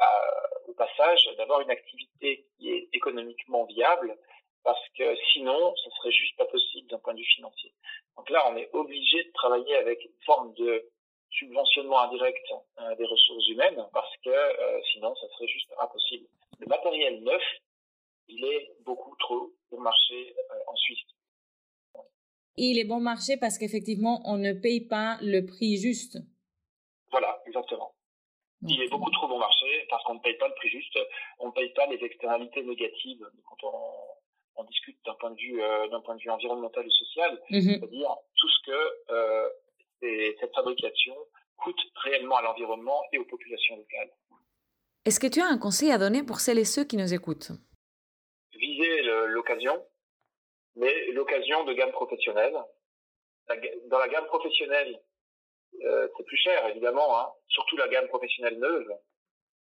au 0.67 0.73
passage 0.73 1.29
d'avoir 1.37 1.61
une 1.61 1.71
activité 1.71 2.45
qui 2.57 2.71
est 2.71 2.89
économiquement 2.93 3.65
viable 3.65 4.17
parce 4.63 4.81
que 4.97 5.15
sinon, 5.33 5.75
ce 5.75 5.89
serait 5.97 6.11
juste 6.11 6.37
pas 6.37 6.45
possible 6.45 6.87
d'un 6.89 6.99
point 6.99 7.13
de 7.13 7.19
vue 7.19 7.35
financier. 7.35 7.73
Donc 8.17 8.29
là, 8.29 8.49
on 8.49 8.55
est 8.55 8.69
obligé 8.73 9.23
de 9.23 9.31
travailler 9.33 9.75
avec 9.75 10.03
une 10.05 10.23
forme 10.25 10.53
de 10.53 10.89
subventionnement 11.31 11.99
indirect 12.01 12.45
euh, 12.79 12.95
des 12.95 13.05
ressources 13.05 13.47
humaines 13.47 13.85
parce 13.93 14.15
que 14.23 14.29
euh, 14.29 14.81
sinon, 14.93 15.13
ça 15.15 15.27
serait 15.35 15.47
juste 15.47 15.71
impossible. 15.79 16.27
Le 16.59 16.67
matériel 16.67 17.23
neuf, 17.23 17.43
il 18.27 18.43
est 18.45 18.71
beaucoup 18.85 19.15
trop 19.17 19.51
bon 19.71 19.81
marché 19.81 20.35
euh, 20.51 20.59
en 20.67 20.75
Suisse. 20.75 20.99
Il 22.55 22.77
est 22.77 22.85
bon 22.85 22.99
marché 22.99 23.37
parce 23.37 23.57
qu'effectivement, 23.57 24.21
on 24.25 24.37
ne 24.37 24.53
paye 24.53 24.81
pas 24.81 25.17
le 25.21 25.45
prix 25.45 25.77
juste. 25.77 26.19
Voilà, 27.11 27.41
exactement. 27.47 27.93
Il 28.67 28.81
est 28.81 28.89
beaucoup 28.89 29.11
trop 29.11 29.27
bon 29.27 29.39
marché 29.39 29.85
parce 29.89 30.03
qu'on 30.05 30.15
ne 30.15 30.19
paye 30.19 30.37
pas 30.37 30.47
le 30.47 30.53
prix 30.55 30.69
juste, 30.69 30.97
on 31.39 31.47
ne 31.47 31.51
paye 31.51 31.69
pas 31.73 31.85
les 31.87 32.03
externalités 32.03 32.63
négatives 32.63 33.27
quand 33.45 33.67
on, 33.67 34.61
on 34.61 34.63
discute 34.63 34.97
d'un 35.05 35.15
point 35.15 35.31
de 35.31 35.39
vue 35.39 35.59
d'un 35.91 36.01
point 36.01 36.15
de 36.15 36.21
vue 36.21 36.29
environnemental 36.29 36.85
et 36.85 36.91
social, 36.91 37.41
mhm. 37.49 37.61
c'est-à-dire 37.61 38.15
tout 38.37 38.49
ce 38.49 38.71
que 38.71 40.39
cette 40.39 40.53
fabrication 40.55 41.15
coûte 41.57 41.79
réellement 41.95 42.35
à 42.37 42.41
l'environnement 42.41 43.01
et 43.11 43.17
aux 43.17 43.25
populations 43.25 43.77
locales. 43.77 44.11
Est-ce 45.05 45.19
que 45.19 45.27
tu 45.27 45.41
as 45.41 45.47
un 45.47 45.57
conseil 45.57 45.91
à 45.91 45.97
donner 45.97 46.23
pour 46.23 46.39
celles 46.39 46.59
et 46.59 46.65
ceux 46.65 46.85
qui 46.85 46.97
nous 46.97 47.13
écoutent? 47.13 47.51
Viser 48.53 49.01
l'occasion, 49.27 49.85
mais 50.75 51.11
l'occasion 51.11 51.63
de 51.65 51.73
gamme 51.73 51.91
professionnelle. 51.91 52.55
Dans 53.87 53.99
la 53.99 54.07
gamme 54.07 54.25
professionnelle, 54.27 55.01
euh, 55.83 56.07
c'est 56.15 56.23
plus 56.23 56.37
cher 56.37 56.65
évidemment, 56.67 57.19
hein. 57.19 57.31
surtout 57.47 57.77
la 57.77 57.87
gamme 57.87 58.07
professionnelle 58.07 58.59
neuve, 58.59 58.91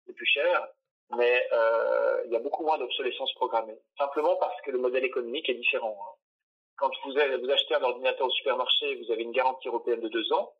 c'est 0.05 0.13
plus 0.13 0.25
cher, 0.25 0.67
mais 1.15 1.47
euh, 1.51 2.23
il 2.25 2.31
y 2.31 2.35
a 2.35 2.39
beaucoup 2.39 2.63
moins 2.63 2.77
d'obsolescence 2.77 3.33
programmée. 3.33 3.77
Simplement 3.97 4.35
parce 4.37 4.59
que 4.61 4.71
le 4.71 4.79
modèle 4.79 5.05
économique 5.05 5.49
est 5.49 5.55
différent. 5.55 5.97
Hein 6.01 6.19
quand 6.79 6.91
vous, 7.03 7.11
vous 7.11 7.51
achetez 7.51 7.75
un 7.75 7.83
ordinateur 7.83 8.27
au 8.27 8.31
supermarché, 8.31 8.95
vous 8.95 9.11
avez 9.11 9.23
une 9.23 9.31
garantie 9.31 9.67
européenne 9.67 9.99
de 9.99 10.07
deux 10.07 10.31
ans. 10.33 10.53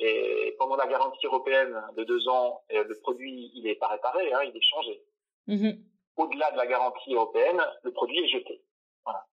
Et 0.00 0.54
pendant 0.58 0.76
la 0.76 0.86
garantie 0.86 1.26
européenne 1.26 1.76
de 1.96 2.04
deux 2.04 2.28
ans, 2.28 2.62
euh, 2.72 2.84
le 2.84 2.98
produit, 3.00 3.50
il 3.54 3.66
est 3.66 3.74
pas 3.74 3.88
réparé, 3.88 4.32
hein, 4.32 4.42
il 4.44 4.56
est 4.56 4.62
changé. 4.62 5.02
Mm-hmm. 5.48 5.78
Au-delà 6.16 6.50
de 6.52 6.56
la 6.56 6.66
garantie 6.66 7.12
européenne, 7.12 7.60
le 7.82 7.92
produit 7.92 8.18
est 8.24 8.28
jeté. 8.28 8.62
Voilà. 9.04 9.24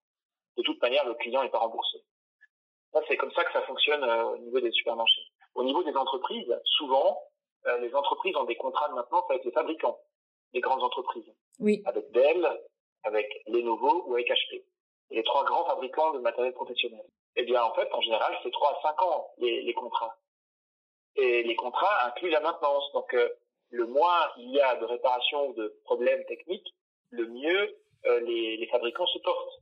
De 0.56 0.62
toute 0.62 0.80
manière, 0.82 1.06
le 1.06 1.14
client 1.14 1.42
n'est 1.42 1.50
pas 1.50 1.58
remboursé. 1.58 1.98
Ça, 2.92 3.00
c'est 3.08 3.16
comme 3.16 3.32
ça 3.32 3.44
que 3.44 3.52
ça 3.52 3.62
fonctionne 3.62 4.02
euh, 4.02 4.24
au 4.24 4.38
niveau 4.38 4.60
des 4.60 4.72
supermarchés. 4.72 5.22
Au 5.56 5.64
niveau 5.64 5.82
des 5.82 5.96
entreprises, 5.96 6.56
souvent, 6.64 7.20
euh, 7.66 7.78
les 7.78 7.94
entreprises 7.94 8.36
ont 8.36 8.44
des 8.44 8.56
contrats 8.56 8.88
de 8.88 8.94
maintenance 8.94 9.24
avec 9.28 9.44
les 9.44 9.52
fabricants, 9.52 9.98
les 10.52 10.60
grandes 10.60 10.82
entreprises. 10.82 11.30
Oui. 11.58 11.82
Avec 11.84 12.10
Dell, 12.12 12.48
avec 13.02 13.42
Lenovo 13.48 14.04
ou 14.06 14.14
avec 14.14 14.28
HP 14.28 14.62
les 15.10 15.22
trois 15.22 15.44
grands 15.44 15.64
fabricants 15.66 16.12
de 16.12 16.18
matériel 16.18 16.52
professionnel. 16.54 17.04
Eh 17.36 17.44
bien, 17.44 17.62
en 17.62 17.74
fait, 17.74 17.88
en 17.92 18.00
général, 18.00 18.36
c'est 18.42 18.50
trois 18.50 18.70
à 18.70 18.82
cinq 18.82 19.00
ans 19.02 19.30
les, 19.38 19.62
les, 19.62 19.74
contrats. 19.74 20.16
Et 21.16 21.42
les 21.42 21.56
contrats 21.56 22.06
incluent 22.06 22.30
la 22.30 22.40
maintenance. 22.40 22.90
Donc, 22.92 23.12
euh, 23.14 23.28
le 23.70 23.86
moins 23.86 24.30
il 24.38 24.50
y 24.50 24.60
a 24.60 24.76
de 24.76 24.84
réparations 24.84 25.48
ou 25.48 25.52
de 25.54 25.78
problèmes 25.84 26.24
techniques, 26.26 26.74
le 27.10 27.26
mieux 27.26 27.76
euh, 28.06 28.20
les, 28.20 28.56
les, 28.56 28.66
fabricants 28.68 29.06
se 29.06 29.18
portent. 29.18 29.60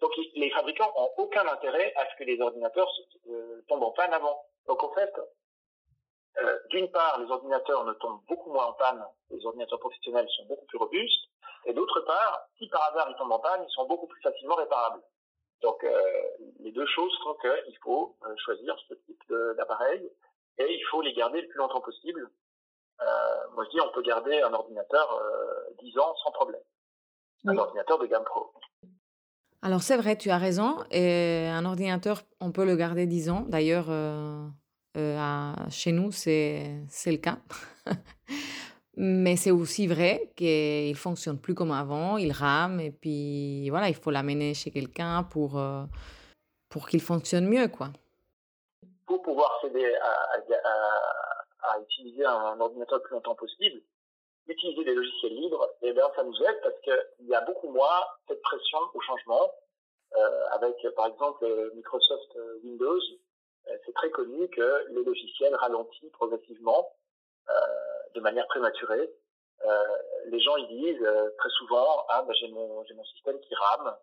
Donc, 0.00 0.12
les 0.34 0.50
fabricants 0.50 0.92
ont 0.96 1.10
aucun 1.18 1.46
intérêt 1.48 1.92
à 1.96 2.08
ce 2.10 2.16
que 2.18 2.24
les 2.24 2.40
ordinateurs 2.40 2.90
tombent 3.66 3.82
en 3.82 3.90
panne 3.90 4.14
avant. 4.14 4.44
Donc, 4.68 4.82
en 4.84 4.92
fait, 4.92 5.12
d'une 6.70 6.90
part, 6.90 7.18
les 7.20 7.30
ordinateurs 7.30 7.84
ne 7.84 7.92
tombent 7.94 8.22
beaucoup 8.28 8.52
moins 8.52 8.66
en 8.66 8.72
panne, 8.74 9.04
les 9.30 9.44
ordinateurs 9.44 9.80
professionnels 9.80 10.28
sont 10.36 10.44
beaucoup 10.46 10.66
plus 10.66 10.78
robustes, 10.78 11.28
et 11.64 11.72
d'autre 11.72 12.00
part, 12.00 12.46
si 12.58 12.68
par 12.68 12.82
hasard 12.90 13.10
ils 13.10 13.16
tombent 13.16 13.32
en 13.32 13.38
panne, 13.40 13.64
ils 13.66 13.72
sont 13.72 13.86
beaucoup 13.86 14.06
plus 14.06 14.20
facilement 14.22 14.54
réparables. 14.54 15.02
Donc 15.62 15.82
euh, 15.84 16.22
les 16.60 16.72
deux 16.72 16.86
choses 16.86 17.12
font 17.22 17.34
qu'il 17.34 17.78
faut 17.82 18.16
euh, 18.24 18.34
choisir 18.38 18.76
ce 18.88 18.94
type 18.94 19.22
d'appareil 19.56 20.10
et 20.58 20.72
il 20.72 20.84
faut 20.90 21.02
les 21.02 21.12
garder 21.12 21.40
le 21.40 21.48
plus 21.48 21.58
longtemps 21.58 21.80
possible. 21.80 22.30
Euh, 23.00 23.48
moi 23.54 23.64
je 23.64 23.70
dis 23.70 23.80
on 23.80 23.90
peut 23.90 24.02
garder 24.02 24.40
un 24.40 24.52
ordinateur 24.52 25.22
10 25.80 25.98
ans 25.98 26.14
sans 26.24 26.30
problème. 26.32 26.62
Un 27.46 27.56
ordinateur 27.56 27.98
de 27.98 28.06
gamme 28.06 28.24
pro. 28.24 28.52
Alors 29.62 29.82
c'est 29.82 29.96
vrai, 29.96 30.16
tu 30.16 30.30
as 30.30 30.38
raison. 30.38 30.76
Et 30.90 31.46
un 31.50 31.64
ordinateur, 31.64 32.22
on 32.40 32.52
peut 32.52 32.64
le 32.64 32.76
garder 32.76 33.06
10 33.06 33.30
ans. 33.30 33.44
D'ailleurs, 33.48 33.86
chez 35.70 35.92
nous, 35.92 36.12
c'est 36.12 36.86
le 37.06 37.16
cas. 37.16 37.38
Mais 39.00 39.36
c'est 39.36 39.52
aussi 39.52 39.86
vrai 39.86 40.32
qu'il 40.34 40.96
fonctionne 40.96 41.38
plus 41.38 41.54
comme 41.54 41.70
avant, 41.70 42.16
il 42.16 42.32
rame 42.32 42.80
et 42.80 42.90
puis 42.90 43.70
voilà, 43.70 43.88
il 43.88 43.94
faut 43.94 44.10
l'amener 44.10 44.54
chez 44.54 44.72
quelqu'un 44.72 45.22
pour, 45.22 45.56
euh, 45.56 45.84
pour 46.68 46.88
qu'il 46.88 47.00
fonctionne 47.00 47.46
mieux, 47.46 47.68
quoi. 47.68 47.90
Pour 49.06 49.22
pouvoir 49.22 49.56
s'aider 49.62 49.94
à, 50.02 51.70
à, 51.70 51.80
utiliser 51.80 52.26
un 52.26 52.58
ordinateur 52.58 52.98
le 52.98 53.04
plus 53.04 53.14
longtemps 53.14 53.36
possible, 53.36 53.80
utiliser 54.48 54.84
des 54.84 54.94
logiciels 54.94 55.34
libres, 55.34 55.68
et 55.82 55.88
eh 55.88 55.92
bien 55.92 56.10
ça 56.16 56.24
nous 56.24 56.42
aide 56.42 56.60
parce 56.62 56.80
qu'il 56.80 57.26
y 57.26 57.34
a 57.34 57.40
beaucoup 57.42 57.68
moins 57.68 58.00
cette 58.26 58.42
pression 58.42 58.78
au 58.94 59.00
changement. 59.00 59.52
Euh, 60.16 60.46
avec 60.52 60.74
par 60.96 61.06
exemple 61.06 61.46
Microsoft 61.74 62.38
Windows, 62.64 63.00
euh, 63.68 63.76
c'est 63.84 63.92
très 63.92 64.10
connu 64.10 64.48
que 64.48 64.86
les 64.90 65.04
logiciels 65.04 65.54
ralentissent 65.54 66.12
progressivement. 66.12 66.90
Euh, 67.50 67.88
de 68.14 68.20
manière 68.20 68.46
prématurée. 68.48 69.10
Euh, 69.64 69.96
les 70.26 70.40
gens 70.40 70.56
ils 70.56 70.68
disent 70.68 71.02
euh, 71.02 71.30
très 71.38 71.48
souvent 71.50 72.06
ah 72.08 72.22
bah, 72.22 72.32
j'ai 72.38 72.48
mon 72.48 72.84
j'ai 72.84 72.94
mon 72.94 73.04
système 73.04 73.38
qui 73.40 73.54
rame, 73.54 73.96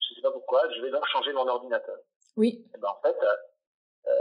je 0.00 0.14
sais 0.14 0.22
pas 0.22 0.30
pourquoi, 0.30 0.62
je 0.70 0.80
vais 0.82 0.90
donc 0.90 1.06
changer 1.06 1.32
mon 1.32 1.46
ordinateur. 1.46 1.98
Oui. 2.36 2.64
Et 2.74 2.78
ben 2.78 2.88
en 2.88 3.00
fait 3.02 3.16
euh, 3.22 4.12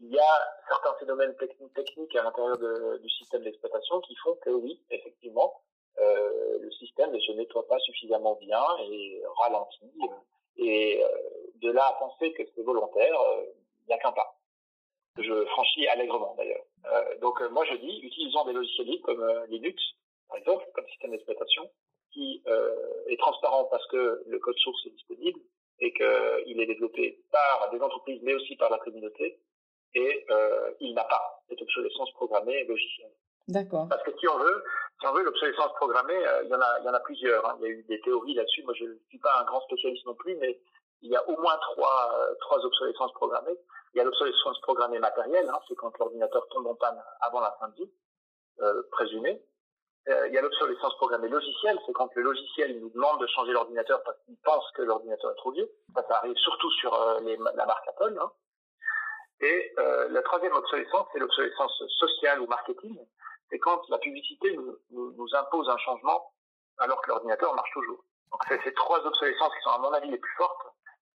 il 0.00 0.12
y 0.12 0.18
a 0.18 0.54
certains 0.68 0.94
phénomènes 0.98 1.34
techniques 1.74 2.16
à 2.16 2.22
l'intérieur 2.22 2.58
du 2.98 3.10
système 3.10 3.42
d'exploitation 3.42 4.00
qui 4.00 4.14
font 4.16 4.34
que 4.42 4.50
oui, 4.50 4.80
effectivement, 4.90 5.62
euh, 5.98 6.58
le 6.60 6.70
système 6.72 7.12
ne 7.12 7.18
se 7.20 7.32
nettoie 7.32 7.66
pas 7.66 7.78
suffisamment 7.80 8.34
bien 8.36 8.62
et 8.90 9.22
ralentit. 9.38 9.92
Et 10.58 11.02
euh, 11.02 11.08
de 11.56 11.70
là 11.70 11.86
à 11.86 11.92
penser 11.94 12.32
que 12.34 12.42
c'est 12.54 12.62
volontaire, 12.62 13.18
il 13.82 13.88
n'y 13.88 13.94
a 13.94 13.98
qu'un 13.98 14.12
pas 14.12 14.36
je 15.18 15.44
franchis 15.46 15.86
allègrement 15.88 16.34
d'ailleurs. 16.36 16.64
Euh, 16.86 17.18
donc 17.18 17.40
euh, 17.40 17.48
moi 17.50 17.64
je 17.64 17.76
dis, 17.76 18.00
utilisons 18.02 18.44
des 18.44 18.52
logiciels 18.52 18.86
libres 18.86 19.06
comme 19.06 19.22
euh, 19.22 19.46
Linux, 19.46 19.82
par 20.28 20.38
exemple, 20.38 20.64
comme 20.74 20.86
système 20.88 21.12
d'exploitation, 21.12 21.70
qui 22.12 22.42
est 23.08 23.18
transparent 23.18 23.64
parce 23.64 23.86
que 23.88 24.22
le 24.26 24.38
code 24.38 24.56
source 24.56 24.86
est 24.86 24.90
disponible 24.90 25.38
et 25.80 25.92
qu'il 25.92 26.60
est 26.60 26.66
développé 26.66 27.20
par 27.30 27.68
des 27.70 27.78
entreprises 27.78 28.20
mais 28.22 28.32
aussi 28.32 28.56
par 28.56 28.70
la 28.70 28.78
communauté 28.78 29.38
et 29.94 30.26
il 30.80 30.94
n'a 30.94 31.04
pas 31.04 31.42
cette 31.48 31.62
obsolescence 31.62 32.12
programmée 32.12 32.64
logicielle. 32.64 33.12
D'accord. 33.48 33.86
Parce 33.88 34.02
que 34.02 34.10
si 34.18 34.28
on 34.28 34.38
veut, 34.38 34.64
si 35.00 35.06
on 35.06 35.12
veut 35.12 35.22
l'obsolescence 35.22 35.72
programmée, 35.74 36.20
il 36.44 36.48
y 36.48 36.54
en 36.54 36.60
a, 36.60 36.80
il 36.80 36.84
y 36.84 36.88
en 36.88 36.94
a 36.94 37.00
plusieurs. 37.00 37.48
Hein. 37.48 37.56
Il 37.60 37.62
y 37.62 37.66
a 37.66 37.70
eu 37.70 37.82
des 37.84 38.00
théories 38.00 38.34
là-dessus. 38.34 38.62
Moi, 38.64 38.74
je 38.74 38.84
ne 38.84 38.94
suis 39.08 39.18
pas 39.18 39.40
un 39.40 39.44
grand 39.44 39.60
spécialiste 39.62 40.04
non 40.04 40.14
plus, 40.14 40.34
mais 40.36 40.60
il 41.02 41.10
y 41.10 41.16
a 41.16 41.28
au 41.28 41.40
moins 41.40 41.56
trois, 41.58 42.12
trois 42.40 42.64
obsolescences 42.64 43.12
programmées. 43.12 43.56
Il 43.94 43.98
y 43.98 44.00
a 44.00 44.04
l'obsolescence 44.04 44.60
programmée 44.60 44.98
matérielle, 44.98 45.48
hein, 45.48 45.58
c'est 45.68 45.74
quand 45.74 45.96
l'ordinateur 45.98 46.46
tombe 46.48 46.66
en 46.66 46.74
panne 46.74 47.02
avant 47.20 47.40
la 47.40 47.56
fin 47.58 47.68
de 47.68 47.76
vie, 47.76 47.90
euh, 48.60 48.82
présumée. 48.90 49.42
Euh, 50.08 50.28
il 50.28 50.34
y 50.34 50.38
a 50.38 50.42
l'obsolescence 50.42 50.94
programmée 50.96 51.28
logicielle, 51.28 51.78
c'est 51.86 51.92
quand 51.92 52.14
le 52.14 52.22
logiciel 52.22 52.78
nous 52.80 52.90
demande 52.90 53.20
de 53.20 53.26
changer 53.26 53.52
l'ordinateur 53.52 54.02
parce 54.04 54.18
qu'il 54.24 54.36
pense 54.44 54.70
que 54.72 54.82
l'ordinateur 54.82 55.30
est 55.30 55.36
trop 55.36 55.50
vieux. 55.50 55.68
Ça, 55.94 56.04
ça 56.08 56.16
arrive 56.18 56.36
surtout 56.36 56.70
sur 56.72 56.94
euh, 56.94 57.20
les, 57.20 57.36
la 57.36 57.66
marque 57.66 57.88
Apple. 57.88 58.18
Hein. 58.20 58.30
Et 59.40 59.72
euh, 59.78 60.08
la 60.10 60.22
troisième 60.22 60.52
obsolescence, 60.54 61.06
c'est 61.12 61.18
l'obsolescence 61.18 61.82
sociale 61.98 62.40
ou 62.40 62.46
marketing. 62.46 62.98
C'est 63.50 63.58
quand 63.58 63.80
la 63.88 63.98
publicité 63.98 64.56
nous, 64.56 64.76
nous, 64.90 65.34
impose 65.34 65.68
un 65.68 65.78
changement 65.78 66.32
alors 66.78 67.00
que 67.02 67.10
l'ordinateur 67.10 67.54
marche 67.54 67.70
toujours. 67.72 68.02
Donc 68.32 68.42
c'est 68.48 68.62
ces 68.64 68.72
trois 68.74 68.98
obsolescences 69.06 69.54
qui 69.54 69.62
sont 69.62 69.70
à 69.70 69.78
mon 69.78 69.92
avis 69.92 70.10
les 70.10 70.18
plus 70.18 70.34
fortes. 70.36 70.66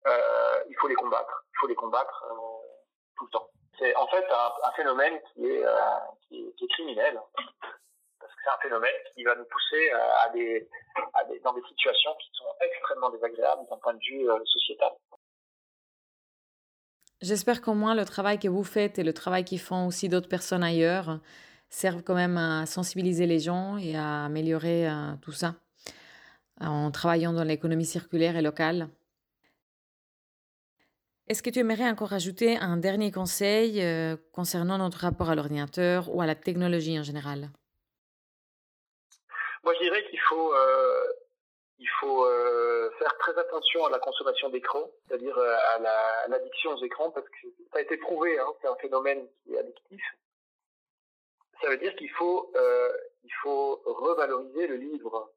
Euh, 0.07 0.65
il 0.69 0.77
faut 0.77 0.89
les 0.89 0.95
combattre. 0.95 1.45
Il 1.55 1.59
faut 1.61 1.67
les 1.67 1.75
combattre 1.75 2.25
euh, 2.31 2.37
tout 3.17 3.25
le 3.25 3.31
temps. 3.31 3.49
C'est 3.79 3.95
en 3.97 4.07
fait 4.09 4.25
un, 4.31 4.69
un 4.69 4.73
phénomène 4.73 5.21
qui 5.33 5.47
est, 5.47 5.65
euh, 5.65 5.81
qui 6.29 6.47
est, 6.47 6.53
qui 6.57 6.65
est 6.65 6.69
criminel 6.69 7.21
parce 8.21 8.35
que 8.35 8.41
c'est 8.45 8.51
un 8.51 8.59
phénomène 8.59 8.95
qui 9.15 9.25
va 9.25 9.35
nous 9.35 9.45
pousser 9.47 9.91
à 9.91 10.29
des, 10.31 10.69
à 11.15 11.25
des, 11.25 11.41
dans 11.41 11.53
des 11.53 11.63
situations 11.63 12.15
qui 12.17 12.31
sont 12.35 12.53
extrêmement 12.61 13.11
désagréables 13.11 13.67
d'un 13.69 13.79
point 13.79 13.95
de 13.95 14.01
vue 14.01 14.31
euh, 14.31 14.45
sociétal. 14.45 14.93
J'espère 17.23 17.61
qu'au 17.61 17.75
moins 17.75 17.95
le 17.95 18.05
travail 18.05 18.39
que 18.39 18.49
vous 18.49 18.65
faites 18.65 18.99
et 18.99 19.03
le 19.03 19.13
travail 19.13 19.45
qu'ils 19.45 19.61
font 19.61 19.87
aussi 19.87 20.09
d'autres 20.09 20.29
personnes 20.29 20.63
ailleurs 20.63 21.21
servent 21.69 22.03
quand 22.03 22.15
même 22.15 22.39
à 22.39 22.65
sensibiliser 22.65 23.27
les 23.27 23.39
gens 23.39 23.77
et 23.77 23.95
à 23.95 24.25
améliorer 24.25 24.89
euh, 24.89 25.15
tout 25.21 25.33
ça 25.33 25.55
en 26.61 26.91
travaillant 26.91 27.33
dans 27.33 27.45
l'économie 27.45 27.85
circulaire 27.85 28.37
et 28.37 28.43
locale. 28.43 28.89
Est-ce 31.29 31.43
que 31.43 31.51
tu 31.51 31.61
aimerais 31.61 31.89
encore 31.89 32.13
ajouter 32.13 32.57
un 32.57 32.77
dernier 32.77 33.13
conseil 33.13 33.81
euh, 33.83 34.17
concernant 34.33 34.79
notre 34.79 34.99
rapport 34.99 35.31
à 35.31 35.35
l'ordinateur 35.35 36.15
ou 36.15 36.21
à 36.21 36.27
la 36.27 36.35
technologie 36.35 36.99
en 36.99 37.03
général? 37.03 37.51
Moi, 39.63 39.75
je 39.79 39.85
dirais 39.85 40.03
qu'il 40.11 40.19
faut 40.21 40.53
euh, 40.53 41.13
il 41.81 41.89
faut 41.99 42.27
euh, 42.27 42.91
faire 42.99 43.17
très 43.19 43.37
attention 43.39 43.87
à 43.87 43.91
la 43.91 43.99
consommation 43.99 44.51
d'écran, 44.51 44.91
c'est-à-dire 45.09 45.37
euh, 45.37 45.57
à 45.75 46.29
l'addiction 46.29 46.73
aux 46.73 46.85
écrans, 46.85 47.11
parce 47.11 47.27
que 47.27 47.49
ça 47.73 47.79
a 47.79 47.81
été 47.81 47.97
prouvé, 47.97 48.39
hein, 48.39 48.53
c'est 48.61 48.69
un 48.69 48.77
phénomène 48.77 49.27
qui 49.43 49.55
est 49.55 49.59
addictif. 49.59 50.03
Ça 51.63 51.71
veut 51.71 51.79
dire 51.79 51.97
qu'il 51.97 52.11
faut, 52.11 52.53
euh, 52.55 52.93
il 53.25 53.33
faut 53.43 53.83
revaloriser 53.87 54.67
le 54.67 54.77
livre. 54.77 55.33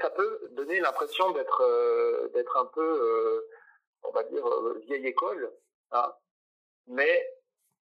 Ça, 0.00 0.10
peut 0.10 0.40
donner 0.52 0.80
l'impression 0.80 1.30
d'être, 1.32 2.30
d'être 2.32 2.56
un 2.56 2.66
peu, 2.66 3.46
on 4.02 4.10
va 4.10 4.24
dire, 4.24 4.44
vieille 4.86 5.06
école, 5.06 5.52
hein, 5.92 6.12
mais 6.88 7.30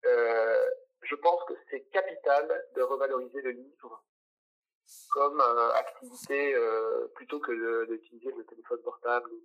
je 0.02 1.14
pense 1.14 1.42
que 1.44 1.54
c'est 1.70 1.80
capital 1.92 2.66
de 2.74 2.82
revaloriser 2.82 3.40
le 3.40 3.52
livre 3.52 4.04
comme 5.10 5.40
euh, 5.40 5.72
activité 5.74 6.54
euh, 6.54 7.06
plutôt 7.14 7.38
que 7.38 7.86
d'utiliser 7.86 8.32
le 8.36 8.44
téléphone 8.44 8.80
portable 8.82 9.30
ou 9.30 9.40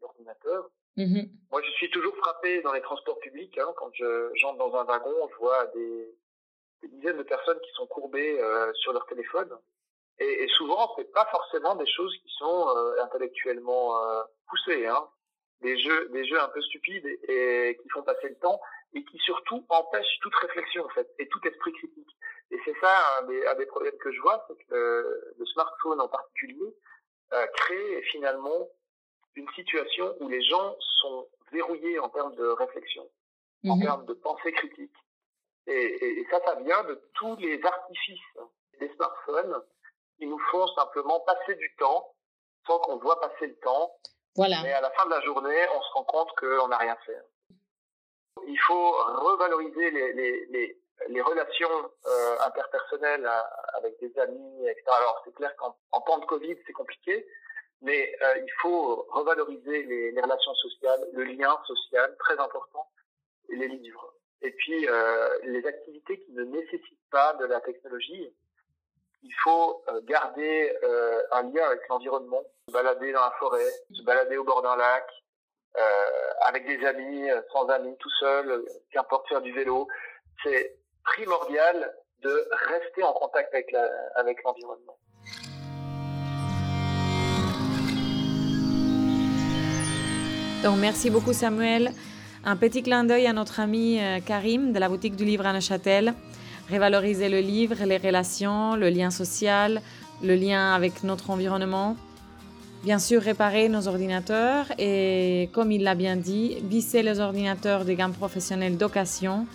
l'ordinateur. 0.00 0.70
Mmh 0.96 1.22
Moi, 1.50 1.62
je 1.62 1.70
suis 1.72 1.90
toujours 1.90 2.16
frappé 2.16 2.62
dans 2.62 2.72
les 2.72 2.80
transports 2.80 3.18
publics. 3.20 3.56
Hein, 3.58 3.72
quand 3.76 3.90
je 3.94 4.30
j'entre 4.34 4.58
dans 4.58 4.74
un 4.76 4.84
wagon, 4.84 5.28
je 5.30 5.36
vois 5.36 5.66
des, 5.68 6.14
des 6.82 6.88
dizaines 6.88 7.18
de 7.18 7.22
personnes 7.22 7.60
qui 7.60 7.70
sont 7.72 7.86
courbées 7.86 8.40
euh, 8.40 8.72
sur 8.74 8.92
leur 8.92 9.06
téléphone. 9.06 9.50
Et, 10.18 10.44
et 10.44 10.48
souvent, 10.48 10.92
c'est 10.96 11.10
pas 11.12 11.26
forcément 11.30 11.76
des 11.76 11.86
choses 11.86 12.14
qui 12.22 12.30
sont 12.38 12.68
euh, 12.76 13.02
intellectuellement 13.02 13.94
poussées. 14.48 14.86
Hein. 14.86 15.08
Des 15.60 15.78
jeux, 15.78 16.08
des 16.08 16.26
jeux 16.26 16.40
un 16.40 16.48
peu 16.48 16.60
stupides 16.62 17.06
et, 17.06 17.68
et, 17.68 17.76
qui 17.76 17.88
font 17.90 18.02
passer 18.02 18.30
le 18.30 18.36
temps 18.36 18.60
et 18.92 19.04
qui 19.04 19.18
surtout 19.18 19.64
empêchent 19.68 20.18
toute 20.20 20.34
réflexion 20.36 20.84
en 20.84 20.88
fait 20.90 21.08
et 21.18 21.28
tout 21.28 21.40
esprit 21.46 21.72
critique. 21.72 22.10
Et 22.50 22.58
c'est 22.64 22.74
ça 22.80 23.18
un 23.18 23.22
des, 23.22 23.46
un 23.46 23.54
des, 23.54 23.66
problèmes 23.66 23.96
que 23.98 24.12
je 24.12 24.20
vois, 24.20 24.44
c'est 24.48 24.56
que 24.56 24.74
le, 24.74 25.34
le, 25.38 25.46
smartphone 25.46 26.00
en 26.00 26.08
particulier 26.08 26.74
euh, 27.32 27.46
crée 27.46 28.02
finalement 28.10 28.68
une 29.36 29.48
situation 29.50 30.16
où 30.20 30.28
les 30.28 30.42
gens 30.42 30.76
sont 31.00 31.28
verrouillés 31.52 31.98
en 32.00 32.08
termes 32.08 32.34
de 32.34 32.46
réflexion, 32.48 33.08
en 33.68 33.76
mhm. 33.76 33.82
termes 33.82 34.06
de 34.06 34.14
pensée 34.14 34.52
critique. 34.52 34.96
Et, 35.66 35.72
et, 35.72 36.20
et, 36.20 36.26
ça, 36.30 36.40
ça 36.44 36.56
vient 36.56 36.82
de 36.84 37.00
tous 37.14 37.36
les 37.36 37.62
artifices 37.64 38.38
des 38.80 38.92
smartphones 38.94 39.62
qui 40.18 40.26
nous 40.26 40.38
font 40.50 40.66
simplement 40.74 41.20
passer 41.20 41.54
du 41.54 41.74
temps 41.78 42.14
sans 42.66 42.78
qu'on 42.80 42.96
voit 42.96 43.20
passer 43.20 43.46
le 43.46 43.56
temps. 43.60 43.94
Voilà. 44.36 44.62
Mais 44.62 44.72
à 44.72 44.80
la 44.80 44.90
fin 44.90 45.06
de 45.06 45.10
la 45.10 45.20
journée, 45.20 45.66
on 45.74 45.82
se 45.82 45.92
rend 45.92 46.04
compte 46.04 46.30
qu'on 46.38 46.68
n'a 46.68 46.78
rien 46.78 46.96
fait. 47.06 47.18
Il 48.46 48.58
faut 48.66 48.92
revaloriser 48.92 49.90
les, 49.90 51.22
relations 51.22 51.90
euh, 52.06 52.36
interpersonnelles 52.46 53.26
euh, 53.26 53.78
avec 53.78 53.98
des 54.00 54.16
amis, 54.18 54.68
etc. 54.68 54.84
Alors 54.98 55.22
c'est 55.24 55.34
clair 55.34 55.54
qu'en 55.56 56.00
temps 56.00 56.18
de 56.18 56.26
Covid 56.26 56.56
c'est 56.66 56.72
compliqué, 56.72 57.26
mais 57.82 58.14
euh, 58.22 58.38
il 58.38 58.52
faut 58.60 59.06
revaloriser 59.10 59.82
les, 59.84 60.20
relations 60.20 60.54
sociales, 60.54 61.00
le 61.12 61.24
lien 61.24 61.56
social, 61.66 62.16
très 62.18 62.38
important, 62.38 62.88
et 63.48 63.56
les 63.56 63.68
livres. 63.68 64.14
Et 64.42 64.52
puis 64.52 64.86
les 65.42 65.66
activités 65.66 66.18
qui 66.20 66.32
ne 66.32 66.44
nécessitent 66.44 67.10
pas 67.10 67.34
de 67.34 67.44
la 67.44 67.60
technologie, 67.60 68.34
il 69.22 69.34
faut 69.42 69.84
garder 70.04 70.74
un 71.32 71.42
lien 71.42 71.66
avec 71.66 71.86
l'environnement, 71.88 72.42
se 72.66 72.72
balader 72.72 73.12
dans 73.12 73.20
la 73.20 73.32
forêt, 73.38 73.70
se 73.92 74.02
balader 74.02 74.38
au 74.38 74.44
bord 74.44 74.62
d'un 74.62 74.76
lac, 74.76 75.06
avec 76.46 76.66
des 76.66 76.84
amis, 76.86 77.28
sans 77.52 77.68
amis, 77.68 77.96
tout 77.98 78.10
seul, 78.18 78.64
qu'importe 78.92 79.28
faire 79.28 79.40
du 79.40 79.52
vélo. 79.52 79.86
C'est 80.42 80.76
primordial 81.04 81.94
de 82.22 82.48
rester 82.68 83.02
en 83.02 83.12
contact 83.12 83.54
avec, 83.54 83.74
avec 84.16 84.42
l'environnement. 84.42 84.96
Donc 90.62 90.76
merci 90.78 91.08
beaucoup 91.08 91.32
Samuel. 91.32 91.90
Un 92.44 92.56
petit 92.56 92.82
clin 92.82 93.04
d'œil 93.04 93.26
à 93.26 93.32
notre 93.32 93.60
ami 93.60 93.98
euh, 93.98 94.18
Karim 94.20 94.72
de 94.72 94.78
la 94.78 94.90
boutique 94.90 95.16
du 95.16 95.24
livre 95.24 95.46
à 95.46 95.54
Neuchâtel. 95.54 96.12
Révaloriser 96.68 97.30
le 97.30 97.40
livre, 97.40 97.76
les 97.84 97.96
relations, 97.96 98.76
le 98.76 98.90
lien 98.90 99.10
social, 99.10 99.80
le 100.22 100.34
lien 100.34 100.74
avec 100.74 101.02
notre 101.02 101.30
environnement. 101.30 101.96
Bien 102.82 102.98
sûr, 102.98 103.20
réparer 103.20 103.68
nos 103.68 103.88
ordinateurs 103.88 104.66
et, 104.78 105.50
comme 105.52 105.70
il 105.70 105.82
l'a 105.82 105.94
bien 105.94 106.16
dit, 106.16 106.56
visser 106.62 107.02
les 107.02 107.20
ordinateurs 107.20 107.84
des 107.84 107.94
gammes 107.94 108.14
professionnelles 108.14 108.78
d'occasion 108.78 109.46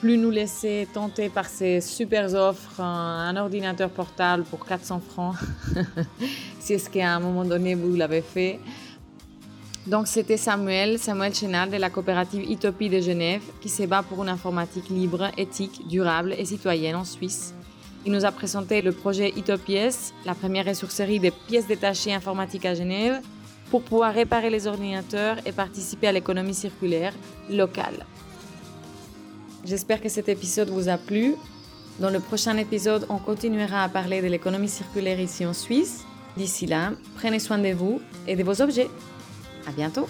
plus 0.00 0.18
nous 0.18 0.30
laisser 0.30 0.86
tenter 0.92 1.28
par 1.28 1.46
ces 1.46 1.80
super 1.80 2.34
offres, 2.34 2.80
un, 2.80 3.34
ordinateur 3.36 3.90
portable 3.90 4.44
pour 4.44 4.66
400 4.66 5.00
francs, 5.00 5.36
si 6.60 6.74
est-ce 6.74 6.90
qu'à 6.90 7.14
un 7.14 7.20
moment 7.20 7.44
donné 7.44 7.74
vous 7.74 7.94
l'avez 7.94 8.20
fait. 8.20 8.60
Donc 9.86 10.06
c'était 10.06 10.36
Samuel, 10.36 10.98
Samuel 10.98 11.32
de 11.32 11.76
la 11.76 11.90
coopérative 11.90 12.50
Utopie 12.50 12.90
de 12.90 13.00
Genève 13.00 13.42
qui 13.60 13.68
se 13.68 13.84
bat 13.84 14.02
pour 14.02 14.22
une 14.22 14.28
informatique 14.28 14.88
libre, 14.90 15.30
éthique, 15.38 15.86
durable 15.88 16.34
et 16.36 16.44
citoyenne 16.44 16.96
en 16.96 17.04
Suisse. 17.04 17.54
Il 18.06 18.12
nous 18.12 18.24
a 18.24 18.30
présenté 18.30 18.82
le 18.82 18.92
projet 18.92 19.32
Utopies, 19.36 20.12
la 20.24 20.36
première 20.36 20.64
ressourcerie 20.64 21.18
des 21.18 21.32
pièces 21.32 21.66
détachées 21.66 22.14
informatiques 22.14 22.64
à 22.64 22.72
Genève, 22.72 23.20
pour 23.68 23.82
pouvoir 23.82 24.14
réparer 24.14 24.48
les 24.48 24.68
ordinateurs 24.68 25.38
et 25.44 25.50
participer 25.50 26.06
à 26.06 26.12
l'économie 26.12 26.54
circulaire 26.54 27.12
locale. 27.50 28.06
J'espère 29.64 30.00
que 30.00 30.08
cet 30.08 30.28
épisode 30.28 30.68
vous 30.68 30.88
a 30.88 30.98
plu. 30.98 31.34
Dans 31.98 32.10
le 32.10 32.20
prochain 32.20 32.56
épisode, 32.58 33.06
on 33.08 33.18
continuera 33.18 33.82
à 33.82 33.88
parler 33.88 34.22
de 34.22 34.28
l'économie 34.28 34.68
circulaire 34.68 35.18
ici 35.18 35.44
en 35.44 35.52
Suisse. 35.52 36.04
D'ici 36.36 36.66
là, 36.66 36.92
prenez 37.16 37.40
soin 37.40 37.58
de 37.58 37.72
vous 37.72 38.00
et 38.28 38.36
de 38.36 38.44
vos 38.44 38.62
objets. 38.62 38.88
À 39.66 39.72
bientôt! 39.72 40.06